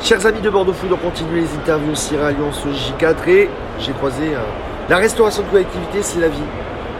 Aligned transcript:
Chers 0.00 0.24
amis 0.26 0.40
de 0.40 0.48
Bordeaux 0.48 0.72
Food, 0.72 0.92
on 0.92 0.96
continue 0.96 1.40
les 1.40 1.54
interviews 1.54 1.94
Sierra 1.94 2.28
Alliance 2.28 2.64
J4 2.64 3.28
et 3.28 3.48
j'ai 3.80 3.92
croisé 3.92 4.28
euh, 4.34 4.38
la 4.88 4.96
restauration 4.96 5.42
de 5.42 5.48
collectivité, 5.48 6.02
c'est 6.02 6.20
la 6.20 6.28
vie. 6.28 6.38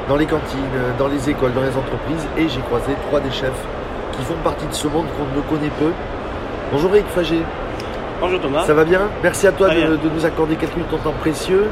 Dans 0.09 0.17
les 0.17 0.27
cantines, 0.27 0.59
euh, 0.75 0.91
dans 0.99 1.07
les 1.07 1.31
écoles, 1.31 1.53
dans 1.55 1.63
les 1.63 1.69
entreprises 1.77 2.27
et 2.37 2.49
j'ai 2.49 2.61
croisé 2.61 2.93
trois 3.09 3.21
des 3.21 3.31
chefs 3.31 3.53
qui 4.13 4.23
font 4.25 4.35
partie 4.43 4.67
de 4.67 4.75
ce 4.75 4.89
monde 4.89 5.07
qu'on 5.17 5.37
ne 5.37 5.43
connaît 5.43 5.73
peu. 5.79 5.93
Bonjour 6.73 6.95
Eric 6.95 7.07
Fagé. 7.15 7.39
Bonjour 8.21 8.41
Thomas. 8.41 8.67
Ça 8.67 8.75
va 8.75 8.85
bien? 8.85 9.03
Merci 9.23 9.47
à 9.47 9.53
toi 9.53 9.69
de 9.69 10.09
nous 10.13 10.27
accorder 10.27 10.57
quelques 10.57 10.75
minutes 10.75 10.91
de 10.91 10.97
ton 10.97 11.03
temps 11.03 11.15
précieux. 11.21 11.67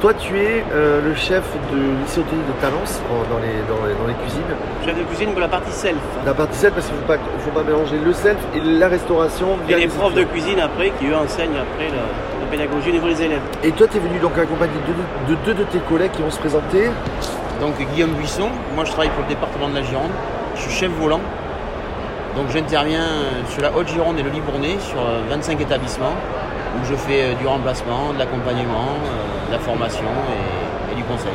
Toi, 0.00 0.12
tu 0.14 0.38
es 0.38 0.62
euh, 0.74 1.00
le 1.02 1.14
chef 1.14 1.42
de 1.72 1.78
lycée 2.02 2.20
hôtelier 2.20 2.42
de 2.46 2.60
Talence 2.60 3.00
en- 3.10 3.32
dans 3.32 3.40
les, 3.40 3.54
dans, 3.66 3.86
les, 3.86 3.94
dans 3.94 4.06
les 4.06 4.14
cuisines. 4.22 4.42
Chef 4.84 4.96
de 4.98 5.02
cuisine 5.04 5.30
pour 5.30 5.40
la 5.40 5.48
partie 5.48 5.72
self. 5.72 5.96
La 6.24 6.34
partie 6.34 6.58
self, 6.58 6.74
parce 6.74 6.86
qu'il 6.86 6.96
ne 6.96 7.00
faut 7.00 7.06
pas, 7.06 7.16
il 7.16 7.40
faut 7.40 7.50
pas 7.50 7.62
mélanger 7.62 7.96
le 8.04 8.12
self 8.12 8.36
et 8.54 8.60
la 8.60 8.88
restauration. 8.88 9.56
Et 9.64 9.68
via 9.68 9.76
les 9.78 9.82
les 9.84 9.88
profs 9.88 10.12
de 10.12 10.20
étudiants. 10.20 10.32
cuisine 10.32 10.60
après 10.60 10.90
qui 10.98 11.06
eux 11.06 11.16
enseignent 11.16 11.56
après 11.56 11.88
la, 11.88 12.04
la 12.04 12.46
pédagogie 12.50 12.90
au 12.90 12.92
niveau 12.92 13.08
des 13.08 13.22
élèves. 13.22 13.40
Et 13.64 13.72
toi, 13.72 13.86
tu 13.90 13.96
es 13.96 14.00
venu 14.00 14.18
donc 14.18 14.36
accompagné 14.36 14.74
de, 14.86 15.32
de 15.34 15.38
deux 15.46 15.54
de 15.54 15.64
tes 15.64 15.78
collègues 15.78 16.12
qui 16.12 16.20
vont 16.22 16.30
se 16.30 16.38
présenter. 16.40 16.90
Donc 17.62 17.74
Guillaume 17.94 18.12
Buisson, 18.12 18.50
moi 18.74 18.84
je 18.84 18.90
travaille 18.90 19.08
pour 19.10 19.22
le 19.22 19.30
département 19.30 19.70
de 19.70 19.76
la 19.76 19.82
Gironde, 19.82 20.10
je 20.56 20.60
suis 20.60 20.72
chef 20.72 20.90
volant. 21.00 21.20
Donc 22.36 22.50
j'interviens 22.52 23.00
euh, 23.00 23.30
sur 23.48 23.62
la 23.62 23.72
Haute-Gironde 23.74 24.18
et 24.18 24.22
le 24.22 24.28
Libournais 24.28 24.76
sur 24.78 25.00
euh, 25.00 25.20
25 25.30 25.58
établissements 25.62 26.12
où 26.76 26.84
je 26.84 26.94
fais 26.94 27.22
euh, 27.22 27.34
du 27.40 27.46
remplacement, 27.46 28.12
de 28.12 28.18
l'accompagnement, 28.18 28.92
euh, 29.06 29.08
de 29.46 29.52
la 29.52 29.58
formation 29.58 30.04
et, 30.04 30.92
et 30.92 30.96
du 30.96 31.02
conseil. 31.04 31.32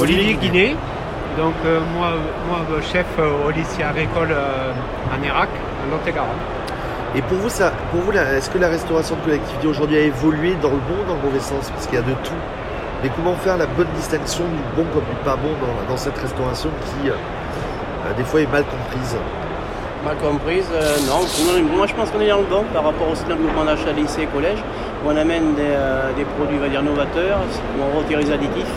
Olivier 0.00 0.34
Guinet, 0.34 0.76
donc 1.38 1.54
euh, 1.64 1.80
moi, 1.96 2.08
moi 2.48 2.58
euh, 2.70 2.80
chef 2.82 3.06
euh, 3.18 3.46
au 3.46 3.50
lycée 3.50 3.82
agricole 3.82 4.30
euh, 4.32 4.72
en 5.14 5.22
Irak, 5.24 5.48
en 5.84 5.90
Lot-et-Garonne. 5.90 6.42
Et 7.16 7.22
pour 7.22 7.38
vous, 7.38 7.48
ça, 7.48 7.72
pour 7.92 8.00
vous, 8.00 8.12
est-ce 8.12 8.50
que 8.50 8.58
la 8.58 8.68
restauration 8.68 9.14
de 9.14 9.20
collectivité 9.20 9.68
aujourd'hui 9.68 9.96
a 9.96 10.00
évolué 10.00 10.56
dans 10.60 10.70
le 10.70 10.82
bon 10.88 10.98
ou 11.04 11.08
dans 11.08 11.14
le 11.14 11.22
mauvais 11.22 11.38
sens? 11.38 11.70
Parce 11.70 11.86
qu'il 11.86 11.94
y 11.94 12.02
a 12.02 12.02
de 12.02 12.12
tout. 12.24 12.40
Mais 13.02 13.10
comment 13.14 13.34
faire 13.36 13.56
la 13.56 13.66
bonne 13.66 13.86
distinction 13.94 14.42
du 14.44 14.62
bon 14.76 14.84
comme 14.92 15.04
du 15.04 15.16
pas 15.24 15.36
bon 15.36 15.50
dans, 15.62 15.92
dans 15.92 15.96
cette 15.96 16.18
restauration 16.18 16.70
qui, 16.86 17.10
euh, 17.10 17.14
des 18.16 18.24
fois, 18.24 18.40
est 18.40 18.50
mal 18.50 18.64
comprise? 18.64 19.16
Mal 20.04 20.16
comprise, 20.16 20.66
euh, 20.72 20.96
non. 21.06 21.20
Moi, 21.76 21.86
je 21.86 21.94
pense 21.94 22.10
qu'on 22.10 22.20
est 22.20 22.28
dans 22.28 22.38
le 22.38 22.50
bon 22.50 22.64
par 22.74 22.82
rapport 22.82 23.08
aussi 23.08 23.22
le 23.28 23.36
mouvement 23.36 23.64
d'achat 23.64 23.92
lycée 23.92 24.22
et 24.22 24.26
collège 24.26 24.58
on 25.06 25.16
amène 25.16 25.54
des, 25.54 25.62
euh, 25.62 26.10
produits 26.36 26.56
on 26.58 26.62
va 26.62 26.68
dire, 26.68 26.82
novateurs, 26.82 27.38
on 27.78 27.98
retire 27.98 28.18
les 28.18 28.32
additifs. 28.32 28.74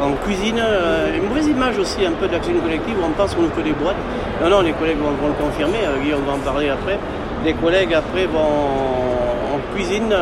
En 0.00 0.12
cuisine, 0.24 0.60
euh, 0.60 1.16
une 1.16 1.28
mauvaise 1.28 1.48
image 1.48 1.78
aussi 1.78 2.06
un 2.06 2.12
peu 2.12 2.28
de 2.28 2.32
la 2.32 2.38
collective 2.38 2.96
où 3.00 3.04
on 3.04 3.10
pense 3.10 3.34
qu'on 3.34 3.42
ne 3.42 3.50
fait 3.50 3.62
des 3.62 3.72
boîtes. 3.72 3.96
Non, 4.42 4.48
non, 4.48 4.60
les 4.62 4.72
collègues 4.72 4.98
vont, 4.98 5.10
le 5.10 5.44
confirmer, 5.44 5.78
euh, 5.84 6.00
Guillaume 6.02 6.22
va 6.24 6.34
en 6.34 6.38
parler 6.38 6.70
après. 6.70 6.98
Les 7.44 7.54
collègues 7.54 7.94
après 7.94 8.26
vont 8.26 8.38
en 8.38 9.74
cuisine 9.74 10.14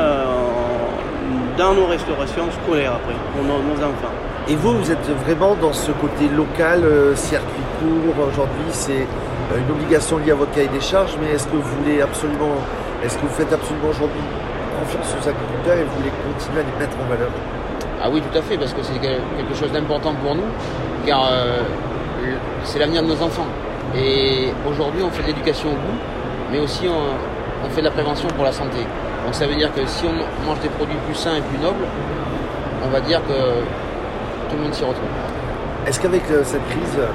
dans 1.58 1.74
nos 1.74 1.86
restaurations 1.86 2.44
scolaires 2.62 2.92
après, 2.94 3.14
pour 3.34 3.44
nos, 3.44 3.84
enfants. 3.84 4.12
Et 4.48 4.55
vous, 4.55 4.78
vous 4.78 4.91
êtes 4.91 5.11
vraiment 5.24 5.56
dans 5.61 5.72
ce 5.72 5.92
côté 5.92 6.28
local, 6.28 6.83
circuit 7.14 7.64
court. 7.80 8.27
Aujourd'hui, 8.28 8.69
c'est 8.70 9.06
une 9.56 9.70
obligation 9.70 10.19
liée 10.19 10.33
à 10.33 10.34
votre 10.34 10.52
cahier 10.52 10.69
des 10.69 10.80
charges, 10.80 11.17
mais 11.22 11.34
est-ce 11.34 11.47
que 11.47 11.56
vous 11.56 11.62
voulez 11.83 12.02
absolument, 12.02 12.56
est-ce 13.02 13.17
que 13.17 13.22
vous 13.22 13.34
faites 13.34 13.52
absolument 13.52 13.89
aujourd'hui 13.89 14.20
confiance 14.80 15.08
aux 15.14 15.28
agriculteurs 15.28 15.78
et 15.78 15.84
vous 15.84 15.96
voulez 15.98 16.12
continuer 16.32 16.60
à 16.60 16.64
les 16.64 16.77
mettre 16.78 16.96
en 17.00 17.08
valeur 17.08 17.30
Ah 18.02 18.08
oui 18.10 18.20
tout 18.22 18.36
à 18.38 18.42
fait 18.42 18.56
parce 18.56 18.72
que 18.72 18.83
c'est 18.83 18.98
quel- 19.00 19.20
quelque 19.36 19.55
chose 19.55 19.72
d'important 19.72 20.14
pour 20.14 20.34
nous 20.34 20.50
car 21.06 21.28
euh, 21.30 21.62
c'est 22.64 22.78
l'avenir 22.78 23.02
de 23.02 23.08
nos 23.08 23.20
enfants. 23.22 23.46
Et 23.96 24.48
aujourd'hui 24.68 25.02
on 25.02 25.10
fait 25.10 25.22
de 25.22 25.28
l'éducation 25.28 25.68
au 25.70 25.78
goût 25.78 25.98
mais 26.52 26.58
aussi 26.60 26.86
on, 26.88 27.66
on 27.66 27.70
fait 27.70 27.80
de 27.80 27.86
la 27.86 27.92
prévention 27.92 28.28
pour 28.28 28.44
la 28.44 28.52
santé. 28.52 28.78
Donc 29.24 29.34
ça 29.34 29.46
veut 29.46 29.55
dire 29.56 29.72
que 29.74 29.84
si 29.86 30.05
on 30.06 30.46
mange 30.46 30.60
des 30.60 30.68
produits 30.68 30.98
plus 31.06 31.14
sains 31.14 31.36
et 31.36 31.40
plus 31.42 31.58
nobles, 31.58 31.84
on 32.84 32.88
va 32.88 33.00
dire 33.00 33.20
que 33.27 33.38
tout 34.48 34.56
le 34.56 34.62
monde 34.62 34.74
s'y 34.74 34.84
retrouve. 34.84 35.08
Est-ce 35.86 35.98
qu'avec 36.01 36.22
euh, 36.30 36.42
cette 36.45 36.67
crise, 36.68 36.95
euh, 36.98 37.06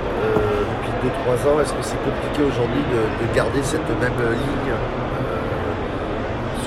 depuis 0.84 1.10
2-3 1.28 1.48
ans, 1.48 1.60
est-ce 1.62 1.72
que 1.74 1.82
c'est 1.84 2.00
compliqué 2.04 2.44
aujourd'hui 2.44 2.84
de, 2.92 3.02
de 3.28 3.34
garder 3.36 3.62
cette 3.64 3.88
même 4.00 4.20
ligne? 4.32 4.74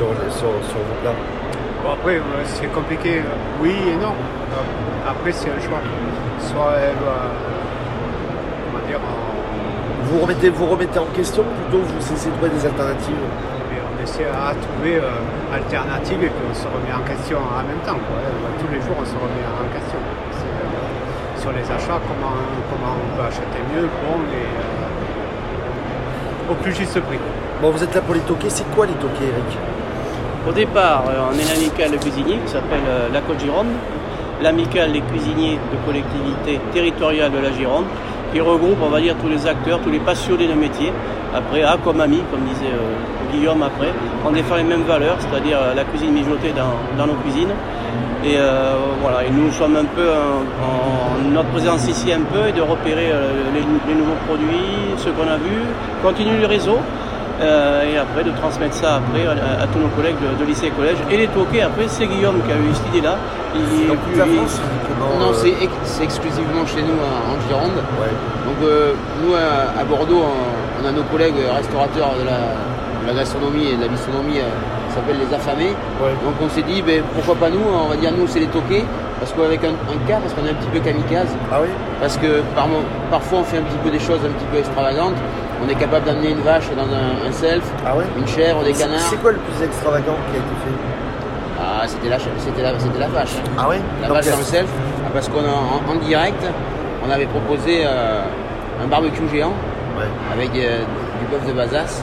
Sur, 0.04 0.12
le- 0.12 0.31
sur, 0.31 0.53
sur 0.69 0.78
vos 0.84 0.97
plats 1.03 1.16
Bon, 1.82 1.91
après, 1.92 2.16
euh, 2.16 2.20
c'est 2.44 2.66
compliqué, 2.72 3.19
euh, 3.19 3.62
oui 3.62 3.75
et 3.92 3.97
non. 3.97 4.12
Euh, 4.12 5.09
Après, 5.10 5.32
c'est 5.32 5.48
un 5.50 5.60
choix. 5.60 5.81
Soit 6.41 6.72
elle 6.81 6.97
va, 7.04 7.28
comment 8.72 8.84
dire, 8.88 9.00
vous 10.09 10.19
remettez, 10.20 10.48
vous 10.50 10.66
remettez 10.66 10.98
en 10.98 11.06
question 11.16 11.43
plutôt 11.44 11.82
vous 11.84 11.97
essayez 12.12 12.31
de 12.31 12.37
trouver 12.37 12.50
des 12.56 12.64
alternatives? 12.66 13.25
Et 13.72 13.76
on 13.84 13.97
essaie 14.03 14.25
à 14.28 14.54
trouver 14.56 14.97
euh, 14.97 15.10
alternative 15.53 16.22
et 16.25 16.28
puis 16.32 16.44
on 16.50 16.54
se 16.54 16.64
remet 16.69 16.93
en 16.97 17.03
question 17.04 17.37
en 17.38 17.62
même 17.69 17.81
temps. 17.84 18.00
quoi. 18.00 18.16
Euh, 18.20 18.32
Tous 18.60 18.69
les 18.72 18.81
jours, 18.81 18.97
on 19.00 19.04
se 19.04 19.16
remet 19.20 19.44
en 19.44 19.69
question. 19.76 19.98
Euh, 20.00 21.37
sur 21.41 21.53
les 21.53 21.64
achats, 21.69 22.00
comment, 22.09 22.32
comment 22.72 22.97
on 22.97 23.09
peut 23.16 23.25
acheter 23.28 23.60
mieux, 23.76 23.88
bon, 24.09 24.16
et 24.32 24.48
euh, 24.48 26.53
au 26.53 26.54
plus 26.64 26.72
juste 26.75 26.97
prix. 27.00 27.19
Bon, 27.60 27.69
vous 27.70 27.82
êtes 27.84 27.94
là 27.94 28.00
pour 28.00 28.14
les 28.14 28.20
toquer. 28.25 28.48
C'est 28.48 28.64
quoi 28.75 28.87
les 28.87 28.94
toquer, 28.97 29.25
Eric? 29.28 29.59
Au 30.47 30.53
départ, 30.53 31.05
euh, 31.09 31.32
on 31.32 31.38
est 31.38 31.49
l'amicale 31.49 31.91
de 31.93 31.97
cuisiniers 31.97 32.38
qui 32.44 32.53
s'appelle 32.53 32.84
euh, 32.87 33.09
la 33.10 33.21
Côte 33.22 33.41
Gironde, 33.41 33.72
l'amicale 34.43 34.93
des 34.93 35.00
cuisiniers 35.00 35.59
de 35.72 35.87
collectivité 35.87 36.60
territoriale 36.71 37.32
de 37.32 37.38
la 37.38 37.50
Gironde, 37.50 37.87
qui 38.31 38.41
regroupe, 38.43 38.77
on 38.82 38.91
va 38.91 39.00
dire, 39.00 39.15
tous 39.22 39.28
les 39.28 39.47
acteurs, 39.47 39.81
tous 39.81 39.91
les 39.91 40.00
passionnés 40.00 40.47
de 40.47 40.53
métier. 40.53 40.93
Après, 41.34 41.62
A 41.62 41.78
comme 41.82 41.99
ami, 41.99 42.21
comme 42.31 42.43
disait 42.43 42.66
euh, 42.75 43.32
Guillaume 43.32 43.62
après, 43.62 43.88
on 44.27 44.32
défend 44.32 44.56
les 44.56 44.65
mêmes 44.65 44.82
valeurs, 44.82 45.16
c'est-à-dire 45.19 45.59
la 45.75 45.84
cuisine 45.84 46.12
mijotée 46.12 46.53
dans, 46.53 47.06
nos 47.06 47.15
cuisines. 47.15 47.55
Et 48.22 48.37
euh, 48.37 48.75
voilà, 49.00 49.25
et 49.25 49.31
nous 49.31 49.50
sommes 49.50 49.76
un 49.76 49.84
peu 49.97 50.09
en, 50.11 51.31
notre 51.32 51.49
présence 51.49 51.88
ici 51.88 52.12
un 52.12 52.21
peu 52.21 52.49
et 52.49 52.53
de 52.53 52.61
repérer 52.61 53.11
les, 53.55 53.61
les 53.61 53.99
nouveaux 53.99 54.21
produits, 54.26 54.93
ce 54.99 55.09
qu'on 55.09 55.26
a 55.26 55.37
vu, 55.37 55.65
continuer 56.03 56.38
le 56.38 56.47
réseau. 56.47 56.78
Euh, 57.40 57.82
et 57.92 57.98
après 57.98 58.22
de 58.22 58.30
transmettre 58.30 58.74
ça 58.74 58.96
après 59.02 59.26
à, 59.26 59.62
à 59.62 59.66
tous 59.66 59.78
nos 59.80 59.88
collègues 59.88 60.14
de, 60.22 60.38
de 60.38 60.44
lycée 60.46 60.66
et 60.66 60.70
collège. 60.70 60.98
Et 61.10 61.16
les 61.16 61.26
toqués, 61.26 61.62
après, 61.62 61.86
c'est 61.88 62.06
Guillaume 62.06 62.38
qui 62.46 62.52
a 62.52 62.54
eu 62.54 62.72
cette 62.72 62.88
idée-là. 62.94 63.16
Il, 63.56 63.88
Dans 63.88 63.94
toute 63.94 64.16
la 64.16 64.26
il- 64.26 64.36
France 64.36 64.60
uniquement, 64.62 65.18
Non, 65.18 65.30
euh, 65.30 65.34
c'est 65.34 65.50
ex- 65.50 65.82
c'est 65.84 66.04
exclusivement 66.04 66.64
chez 66.66 66.82
nous 66.82 66.94
en, 66.94 67.34
en 67.34 67.36
Gironde. 67.48 67.74
ouais. 67.98 68.14
Donc 68.46 68.58
euh, 68.62 68.92
nous 69.24 69.34
à, 69.34 69.80
à 69.80 69.84
Bordeaux, 69.84 70.22
on, 70.22 70.82
on 70.84 70.88
a 70.88 70.92
nos 70.92 71.02
collègues 71.10 71.42
restaurateurs 71.56 72.14
de 72.20 72.24
la, 72.24 72.38
de 73.02 73.06
la 73.08 73.14
gastronomie 73.18 73.66
et 73.72 73.76
de 73.76 73.82
la 73.82 73.88
bistronomie 73.88 74.38
euh, 74.38 74.46
qui 74.88 74.94
s'appellent 74.94 75.18
les 75.18 75.34
affamés. 75.34 75.74
Ouais. 76.02 76.14
Donc 76.22 76.34
on 76.40 76.48
s'est 76.48 76.62
dit 76.62 76.82
ben, 76.82 77.02
pourquoi 77.14 77.34
pas 77.34 77.50
nous, 77.50 77.62
on 77.66 77.88
va 77.88 77.96
dire 77.96 78.12
nous 78.16 78.26
c'est 78.28 78.40
les 78.40 78.46
toqués, 78.50 78.84
parce 79.18 79.32
qu'avec 79.32 79.58
un, 79.64 79.74
un 79.74 79.98
cas, 80.06 80.18
parce 80.22 80.34
qu'on 80.34 80.46
est 80.46 80.50
un 80.50 80.58
petit 80.58 80.70
peu 80.70 80.78
kamikaze, 80.78 81.34
Ah 81.50 81.58
oui 81.62 81.68
parce 82.00 82.16
que 82.16 82.42
par, 82.54 82.66
parfois 83.10 83.40
on 83.40 83.44
fait 83.44 83.58
un 83.58 83.62
petit 83.66 83.78
peu 83.82 83.90
des 83.90 83.98
choses 83.98 84.20
un 84.22 84.30
petit 84.38 84.46
peu 84.52 84.58
extravagantes. 84.58 85.18
On 85.64 85.69
est 85.69 85.75
capable 85.76 86.04
d'amener 86.04 86.30
une 86.30 86.41
vache 86.41 86.69
dans 86.76 86.82
un, 86.82 87.28
un 87.28 87.32
self, 87.32 87.62
Ah 87.86 87.97
ouais 87.97 88.04
une 88.19 88.26
chèvre, 88.26 88.62
des 88.64 88.75
C'est- 88.75 88.84
canards. 88.84 89.00
C'est 89.08 89.16
quoi 89.22 89.32
le 89.32 89.38
plus 89.38 89.64
extravagant 89.64 90.16
qui 90.30 90.36
a 90.36 90.41
été 90.41 90.54
fait 90.64 91.58
Ah 91.60 91.82
c'était 91.86 92.08
la, 92.08 92.19
c'était 92.19 92.62
la, 92.62 92.78
c'était 92.78 92.98
la 92.98 93.08
vache. 93.08 93.34
Ah 93.58 93.69
ouais 93.69 93.80
La 94.02 94.08
Donc, 94.08 94.16
vache 94.19 94.30
dans 94.30 94.36
le 94.38 94.42
self, 94.42 94.69
ah, 95.06 95.10
parce 95.12 95.28
qu'en 95.28 95.38
en, 95.41 95.91
en 95.92 95.94
direct, 96.04 96.42
on 97.06 97.10
avait 97.10 97.26
proposé 97.26 97.82
euh, 97.84 98.22
un 98.82 98.86
barbecue 98.86 99.28
géant 99.32 99.52
Ouais. 99.97 100.04
avec 100.32 100.50
euh, 100.56 100.80
du 101.20 101.26
bœuf 101.30 101.47
de 101.47 101.52
Bazas. 101.52 102.02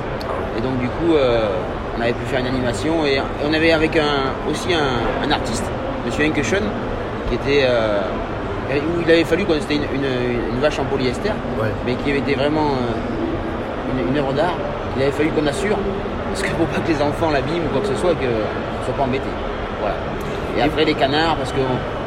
Et 0.58 0.62
donc 0.62 0.80
du 0.80 0.88
coup, 0.88 1.14
euh, 1.16 1.50
on 1.98 2.02
avait 2.02 2.14
pu 2.14 2.26
faire 2.28 2.40
une 2.40 2.48
animation 2.48 3.06
et, 3.06 3.16
et 3.16 3.22
on 3.48 3.54
avait 3.54 3.74
avec 3.74 3.98
un, 3.98 4.32
aussi 4.50 4.74
un, 4.74 5.28
un 5.28 5.32
artiste, 5.32 5.66
Monsieur 6.06 6.24
Henkeshen, 6.26 6.64
qui 7.30 7.36
était 7.36 7.68
où 8.72 9.02
il 9.06 9.12
avait 9.12 9.26
fallu 9.26 9.44
qu'on 9.44 9.56
c'était 9.60 9.76
une, 9.76 9.84
une- 9.94 10.54
une 10.56 10.60
vache 10.62 10.80
en 10.80 10.86
polyester, 10.86 11.30
Ouais. 11.62 11.68
mais 11.86 11.96
qui 11.96 12.10
avait 12.12 12.20
été 12.20 12.36
vraiment 12.36 12.70
une, 13.92 14.10
une 14.10 14.18
œuvre 14.18 14.34
d'art. 14.34 14.56
Il 14.98 15.02
avait 15.04 15.12
fallu 15.12 15.30
qu'on 15.30 15.46
assure, 15.48 15.78
parce 16.30 16.42
qu'il 16.44 16.52
ne 16.52 16.58
faut 16.58 16.66
pas 16.66 16.80
que 16.80 16.88
les 16.92 17.02
enfants 17.02 17.30
l'abîment 17.32 17.66
ou 17.68 17.70
quoi 17.74 17.82
que 17.82 17.88
ce 17.88 17.96
soit, 17.96 18.12
et 18.12 18.16
qu'ils 18.16 18.28
ne 18.30 18.84
soient 18.86 18.96
pas 18.98 19.04
embêtés. 19.04 19.36
Voilà. 19.80 19.96
Et 20.58 20.62
après 20.62 20.86
les 20.86 20.94
canards, 20.96 21.36
parce 21.38 21.52
qu'on 21.52 21.62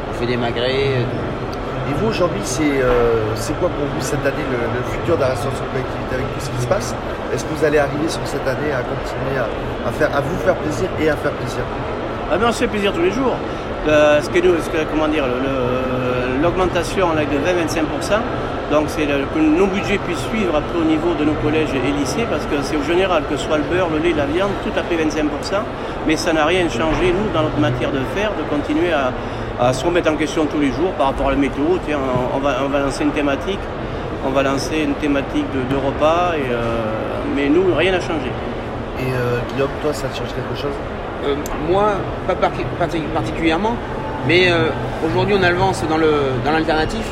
on 0.09 0.13
fait 0.19 0.27
des 0.27 0.37
magrets. 0.37 1.01
euh, 1.01 1.89
Et 1.89 1.93
vous, 1.99 2.07
aujourd'hui, 2.09 2.41
c'est 2.43 2.81
euh, 2.81 3.33
c'est 3.35 3.53
quoi 3.59 3.69
pour 3.69 3.85
vous 3.85 4.01
cette 4.01 4.25
année 4.25 4.45
le, 4.51 4.57
le 4.77 4.81
futur 4.91 5.15
de 5.17 5.21
la 5.21 5.29
restauration 5.33 5.63
de 5.65 5.71
collectivité 5.73 6.13
avec 6.15 6.27
tout 6.33 6.41
ce 6.45 6.49
qui 6.51 6.61
se 6.61 6.67
passe? 6.67 6.95
Est-ce 7.33 7.43
que 7.45 7.53
vous 7.53 7.65
allez 7.65 7.79
arriver 7.79 8.07
sur 8.07 8.21
cette 8.25 8.47
année 8.47 8.71
à 8.73 8.81
continuer 8.85 9.37
à, 9.37 9.45
à 9.89 9.91
faire, 9.91 10.09
à 10.15 10.21
vous 10.21 10.37
faire 10.45 10.55
plaisir 10.55 10.87
et 11.01 11.09
à 11.09 11.15
faire 11.17 11.31
plaisir? 11.31 11.61
Ah 12.31 12.37
ben 12.37 12.47
on 12.49 12.51
se 12.51 12.59
fait 12.59 12.67
plaisir 12.67 12.93
tous 12.93 13.01
les 13.01 13.11
jours. 13.11 13.35
Le- 13.87 14.21
ce 14.21 14.29
que 14.29 14.39
nous, 14.45 14.55
ce 14.61 14.69
que- 14.69 14.85
comment 14.91 15.07
dire, 15.07 15.25
l'augmentation 16.41 17.09
de 17.13 17.19
20-25%, 17.21 18.21
donc 18.71 18.85
c'est 18.87 19.05
que 19.05 19.39
nos 19.39 19.67
budgets 19.67 19.97
puissent 19.99 20.25
suivre 20.31 20.55
après 20.55 20.79
au 20.79 20.83
niveau 20.83 21.13
de 21.13 21.23
nos 21.25 21.33
collèges 21.35 21.69
et 21.73 21.91
lycées, 21.99 22.25
parce 22.29 22.45
que 22.45 22.55
c'est 22.63 22.75
au 22.77 22.83
général, 22.83 23.23
que 23.29 23.37
ce 23.37 23.45
soit 23.45 23.57
le 23.57 23.63
beurre, 23.63 23.89
le 23.93 23.99
lait, 23.99 24.13
la 24.15 24.25
viande, 24.25 24.51
tout 24.63 24.73
à 24.77 24.83
fait 24.83 24.95
25%, 24.95 25.61
mais 26.07 26.15
ça 26.15 26.33
n'a 26.33 26.45
rien 26.45 26.67
changé, 26.69 27.13
nous, 27.13 27.29
dans 27.33 27.43
notre 27.43 27.59
matière 27.59 27.91
de 27.91 27.99
faire, 28.15 28.31
de 28.37 28.43
continuer 28.49 28.91
à, 28.91 29.11
à 29.63 29.71
se 29.73 29.85
remettre 29.85 30.11
en 30.11 30.15
question 30.15 30.45
tous 30.45 30.59
les 30.59 30.71
jours 30.71 30.91
par 30.97 31.07
rapport 31.07 31.27
à 31.27 31.31
la 31.31 31.37
météo. 31.37 31.63
Tiens, 31.85 31.99
on, 32.35 32.39
va, 32.39 32.55
on 32.65 32.69
va 32.69 32.79
lancer 32.79 33.03
une 33.03 33.11
thématique, 33.11 33.59
on 34.25 34.31
va 34.31 34.41
lancer 34.43 34.79
une 34.83 34.95
thématique 34.95 35.45
de, 35.53 35.73
de 35.73 35.79
repas, 35.79 36.33
et, 36.35 36.51
euh, 36.51 36.57
mais 37.35 37.47
nous, 37.49 37.73
rien 37.75 37.91
n'a 37.91 38.01
changé. 38.01 38.31
Et 38.99 39.11
euh, 39.13 39.39
Guillaume, 39.53 39.69
toi, 39.81 39.93
ça 39.93 40.07
te 40.07 40.17
change 40.17 40.29
quelque 40.29 40.59
chose? 40.59 40.73
Euh, 41.25 41.35
moi, 41.69 41.93
pas 42.27 42.35
par- 42.35 42.51
parti- 42.79 43.03
particulièrement, 43.13 43.75
mais 44.27 44.49
euh, 44.49 44.69
aujourd'hui 45.05 45.35
on 45.39 45.43
avance 45.43 45.83
dans 45.87 45.97
le 45.97 46.11
dans 46.43 46.51
l'alternatif. 46.51 47.05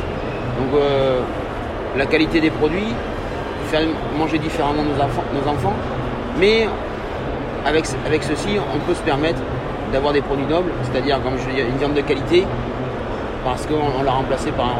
Donc 0.59 0.79
euh, 0.79 1.19
la 1.97 2.05
qualité 2.05 2.39
des 2.41 2.49
produits, 2.49 2.93
faire 3.67 3.81
manger 4.17 4.37
différemment 4.39 4.83
nos 4.83 5.01
enfants, 5.03 5.23
nos 5.33 5.49
enfants. 5.51 5.73
Mais 6.39 6.67
avec, 7.65 7.85
avec 8.05 8.23
ceci, 8.23 8.57
on 8.75 8.79
peut 8.79 8.93
se 8.95 9.01
permettre 9.03 9.39
d'avoir 9.91 10.13
des 10.13 10.21
produits 10.21 10.45
nobles, 10.47 10.71
c'est-à-dire 10.83 11.21
comme 11.23 11.37
je 11.37 11.49
dis, 11.53 11.61
une 11.61 11.77
viande 11.77 11.93
de 11.93 12.01
qualité, 12.01 12.45
parce 13.45 13.65
qu'on 13.67 13.99
on 13.99 14.03
l'a 14.03 14.11
remplacé 14.11 14.51
par 14.51 14.71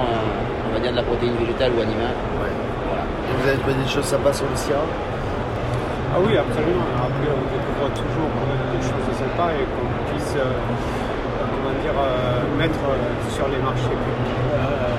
on 0.70 0.74
va 0.74 0.80
dire 0.80 0.92
de 0.92 0.98
la 0.98 1.04
protéine 1.04 1.36
végétale 1.38 1.72
ou 1.78 1.82
animale. 1.82 2.18
Ouais. 2.42 2.50
Voilà. 2.90 3.04
Et 3.06 3.34
vous 3.38 3.48
avez 3.48 3.58
trouvé 3.60 3.76
des 3.78 3.90
choses 3.90 4.06
sympas 4.10 4.34
sur 4.34 4.50
le 4.50 4.56
Sierra 4.56 4.82
Ah 4.82 6.18
oui, 6.18 6.34
absolument. 6.34 6.88
Après, 6.98 7.30
on 7.30 7.46
découvre 7.54 7.94
toujours 7.94 8.30
quand 8.34 8.48
même 8.50 8.66
des 8.74 8.82
choses 8.82 9.06
sympas 9.14 9.54
et 9.54 9.66
qu'on 9.70 9.90
puisse 10.10 10.34
euh, 10.34 10.50
comment 10.50 11.74
dire, 11.86 11.94
euh, 11.94 12.42
mettre 12.58 12.82
euh, 12.90 12.98
sur 13.30 13.46
les 13.54 13.62
marchés 13.62 13.94
publics, 13.94 14.50
euh, 14.58 14.98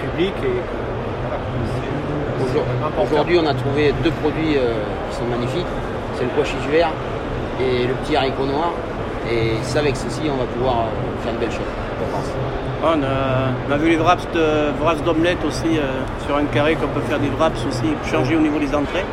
publics 0.00 0.40
et 0.48 0.58
voilà, 1.28 1.38
c'est- 1.76 1.84
c'est 1.84 2.41
Aujourd- 2.41 2.41
vraiment 2.41 2.41
important. 2.41 2.41
Aujourd'hui, 3.02 3.38
on 3.38 3.46
a 3.46 3.54
trouvé 3.54 3.92
deux 4.02 4.10
produits 4.10 4.56
euh, 4.56 4.74
qui 5.10 5.16
sont 5.16 5.24
magnifiques. 5.24 5.66
C'est 6.16 6.24
le 6.24 6.30
pois 6.30 6.44
chiche 6.44 6.68
vert 6.70 6.90
et 7.60 7.86
le 7.86 7.94
petit 7.94 8.16
haricot 8.16 8.46
noir. 8.46 8.72
Et 9.30 9.52
ça, 9.62 9.78
avec 9.78 9.96
ceci, 9.96 10.22
on 10.26 10.36
va 10.36 10.44
pouvoir 10.44 10.80
euh, 10.80 11.22
faire 11.22 11.32
de 11.32 11.38
belles 11.38 11.50
choses, 11.50 11.72
je 12.00 12.12
pense. 12.12 12.30
On 12.84 13.00
a, 13.04 13.52
on 13.68 13.72
a 13.72 13.76
vu 13.76 13.90
les 13.90 13.96
wraps 13.96 14.26
de 14.34 14.72
wraps 14.82 15.02
d'omelette 15.04 15.44
aussi 15.46 15.78
euh, 15.78 16.02
sur 16.26 16.36
un 16.36 16.44
carré 16.46 16.74
qu'on 16.74 16.88
peut 16.88 17.00
faire 17.08 17.20
des 17.20 17.30
wraps 17.38 17.64
aussi, 17.64 17.94
changer 18.10 18.34
au 18.34 18.40
niveau 18.40 18.58
des 18.58 18.74
entrées. 18.74 19.04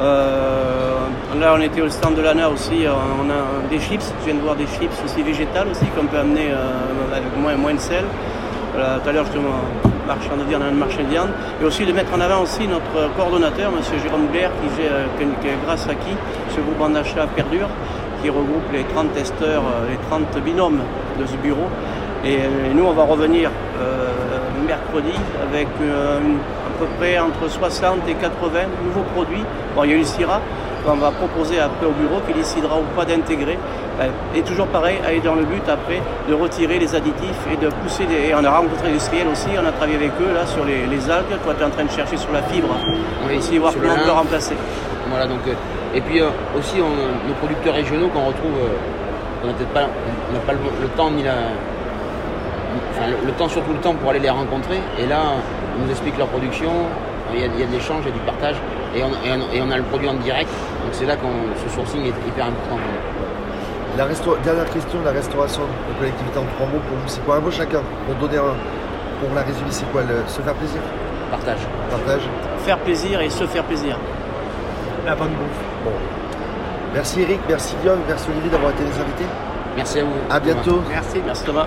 Euh, 0.00 0.96
là 1.38 1.54
on 1.56 1.60
était 1.60 1.82
au 1.82 1.90
stand 1.90 2.14
de 2.14 2.22
l'ANA 2.22 2.48
aussi, 2.48 2.84
on 2.86 3.30
a 3.30 3.68
des 3.70 3.78
chips, 3.78 4.12
je 4.20 4.24
viens 4.26 4.34
de 4.34 4.40
voir 4.40 4.56
des 4.56 4.66
chips 4.66 4.92
aussi 5.04 5.22
végétales 5.22 5.68
aussi 5.68 5.84
qu'on 5.86 6.06
peut 6.06 6.18
amener 6.18 6.50
euh, 6.50 7.14
avec 7.14 7.36
moins, 7.36 7.56
moins 7.56 7.74
de 7.74 7.80
sel. 7.80 8.04
Voilà, 8.72 8.98
tout 9.02 9.08
à 9.10 9.12
l'heure 9.12 9.24
justement 9.26 9.60
marchand 10.06 10.36
de 10.36 10.44
viande, 10.44 10.62
un 10.62 10.70
marché 10.72 11.02
de 11.02 11.08
viande. 11.10 11.30
Et 11.60 11.64
aussi 11.64 11.84
de 11.84 11.92
mettre 11.92 12.14
en 12.14 12.20
avant 12.20 12.42
aussi 12.42 12.66
notre 12.68 13.10
coordonnateur, 13.16 13.70
M. 13.70 13.82
Jérôme 14.02 14.26
Blair, 14.28 14.50
qui, 14.62 14.68
gère, 14.82 14.92
euh, 14.92 15.48
est 15.50 15.64
grâce 15.66 15.86
à 15.88 15.94
qui 15.94 16.12
ce 16.54 16.60
groupement 16.60 16.88
d'achat 16.88 17.26
perdure, 17.34 17.68
qui 18.22 18.30
regroupe 18.30 18.70
les 18.72 18.84
30 18.84 19.12
testeurs, 19.14 19.62
euh, 19.62 19.90
les 19.90 19.98
30 20.08 20.38
binômes 20.44 20.80
de 21.20 21.26
ce 21.26 21.36
bureau. 21.36 21.68
Et 22.24 22.36
euh, 22.38 22.72
nous, 22.74 22.84
on 22.84 22.92
va 22.92 23.04
revenir 23.04 23.50
mercredi 24.66 25.12
avec 25.48 25.68
une- 25.80 26.38
à 26.66 26.70
peu 26.78 26.86
près 26.98 27.18
entre 27.18 27.48
60 27.48 28.00
et 28.08 28.14
80 28.14 28.66
nouveaux 28.84 29.04
produits. 29.14 29.44
Bon, 29.76 29.84
il 29.84 29.90
y 29.90 29.92
a 29.92 29.96
eu 29.96 30.00
le 30.00 30.04
Syrah 30.04 30.40
qu'on 30.86 30.96
va 30.96 31.10
proposer 31.10 31.58
après 31.60 31.86
au 31.86 31.90
bureau 31.92 32.20
qui 32.26 32.32
décidera 32.32 32.76
ou 32.78 32.84
pas 32.96 33.04
d'intégrer. 33.04 33.58
Et 34.34 34.42
toujours 34.42 34.66
pareil, 34.68 34.98
aller 35.06 35.20
dans 35.20 35.34
le 35.34 35.44
but 35.44 35.66
après 35.68 36.00
de 36.28 36.34
retirer 36.34 36.78
les 36.78 36.94
additifs 36.94 37.42
et 37.52 37.56
de 37.56 37.68
pousser 37.68 38.04
des... 38.04 38.28
Et 38.30 38.34
on 38.34 38.44
a 38.44 38.50
rencontré 38.50 38.88
des 38.88 38.94
industriels 38.94 39.26
aussi, 39.28 39.48
on 39.60 39.66
a 39.66 39.72
travaillé 39.72 39.96
avec 39.96 40.12
eux 40.20 40.32
là 40.34 40.44
sur 40.46 40.64
les, 40.64 40.86
les 40.86 41.10
algues. 41.10 41.32
Toi, 41.42 41.54
tu 41.56 41.62
es 41.62 41.66
en 41.66 41.70
train 41.70 41.84
de 41.84 41.90
chercher 41.90 42.16
sur 42.16 42.30
la 42.32 42.42
fibre. 42.42 42.68
Oui, 43.26 43.38
aussi 43.38 43.58
voir 43.58 43.72
comment 43.72 43.94
on 44.00 44.04
peut 44.04 44.12
remplacer. 44.12 44.54
Voilà, 45.08 45.26
donc, 45.26 45.40
euh, 45.48 45.54
et 45.96 46.00
puis 46.02 46.20
euh, 46.20 46.28
aussi, 46.58 46.76
on- 46.80 47.26
nos 47.28 47.34
producteurs 47.34 47.74
régionaux 47.74 48.08
qu'on 48.08 48.26
retrouve, 48.26 48.52
euh, 48.60 49.42
on 49.42 49.46
n'a 49.46 49.52
peut-être 49.54 49.70
pas, 49.72 49.88
on 50.28 50.32
n'a 50.34 50.40
pas 50.40 50.52
le, 50.52 50.58
le 50.82 50.88
temps 50.88 51.10
ni 51.10 51.22
la. 51.22 51.32
Enfin, 52.92 53.06
le, 53.08 53.26
le 53.26 53.32
temps, 53.32 53.48
surtout 53.48 53.72
le 53.72 53.78
temps 53.78 53.94
pour 53.94 54.10
aller 54.10 54.18
les 54.18 54.28
rencontrer. 54.30 54.78
Et 54.98 55.06
là, 55.06 55.20
on 55.78 55.84
nous 55.84 55.90
explique 55.90 56.18
leur 56.18 56.26
production, 56.28 56.70
il 57.32 57.40
y 57.40 57.44
a, 57.44 57.46
il 57.46 57.60
y 57.60 57.62
a 57.62 57.66
de 57.66 57.72
l'échange, 57.72 58.02
il 58.04 58.08
y 58.08 58.12
a 58.12 58.14
du 58.14 58.20
partage, 58.26 58.56
et 58.96 59.02
on, 59.04 59.10
et 59.26 59.30
on- 59.36 59.52
et 59.54 59.60
on 59.62 59.70
a 59.70 59.76
le 59.76 59.82
produit 59.84 60.08
en 60.08 60.14
direct. 60.14 60.50
Donc 60.82 60.92
c'est 60.92 61.06
là 61.06 61.16
que 61.16 61.26
ce 61.64 61.74
sourcing 61.74 62.02
est 62.04 62.28
hyper 62.28 62.46
important. 62.46 62.78
La 63.98 64.04
resta- 64.06 64.38
Dernière 64.44 64.68
question, 64.70 64.98
la 65.04 65.12
restauration 65.12 65.62
de 65.62 65.98
collectivité 65.98 66.38
en 66.38 66.44
trois 66.56 66.66
mots 66.66 66.82
pour 66.88 66.96
vous, 66.98 67.08
c'est 67.08 67.24
quoi 67.24 67.36
Un 67.36 67.40
mot 67.40 67.50
chacun? 67.50 67.80
Pour 68.06 68.14
donner 68.16 68.38
un. 68.38 68.54
Pour 69.20 69.34
la 69.34 69.40
résumer, 69.42 69.70
c'est 69.70 69.90
quoi 69.92 70.02
le... 70.02 70.16
Se 70.28 70.42
faire 70.42 70.52
plaisir? 70.54 70.80
Partage. 71.30 71.60
Partage 71.90 72.20
Faire 72.66 72.78
plaisir 72.78 73.20
et 73.22 73.30
se 73.30 73.46
faire 73.46 73.64
plaisir. 73.64 73.96
La 75.06 75.14
bonne 75.14 75.30
bouffe. 75.30 75.62
Bon. 75.84 75.92
Merci 76.92 77.22
Eric, 77.22 77.40
merci 77.48 77.74
Guillaume, 77.80 78.00
merci 78.06 78.26
Olivier 78.30 78.50
d'avoir 78.50 78.72
été 78.72 78.82
les 78.84 78.90
invités. 79.00 79.24
Merci 79.76 80.00
à 80.00 80.04
vous. 80.04 80.10
À 80.30 80.38
bientôt. 80.40 80.80
Merci. 80.90 81.20
Merci 81.24 81.44
Thomas. 81.44 81.64